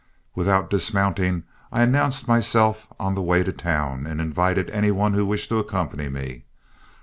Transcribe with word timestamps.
Without 0.33 0.71
dismounting, 0.71 1.43
I 1.71 1.83
announced 1.83 2.27
myself 2.27 2.87
as 2.89 2.95
on 2.99 3.13
the 3.13 3.21
way 3.21 3.43
to 3.43 3.51
town, 3.51 4.07
and 4.07 4.19
invited 4.19 4.67
any 4.71 4.89
one 4.89 5.13
who 5.13 5.27
wished 5.27 5.49
to 5.49 5.59
accompany 5.59 6.09
me. 6.09 6.43